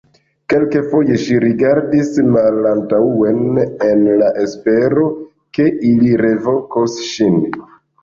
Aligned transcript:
Kelkfoje 0.51 1.19
ŝi 1.25 1.37
rigardis 1.43 2.09
malantaŭen 2.37 3.61
en 3.91 4.03
la 4.25 4.33
espero 4.47 5.07
ke 5.61 5.71
ili 5.95 6.19
revokos 6.27 7.01
ŝin. 7.15 7.43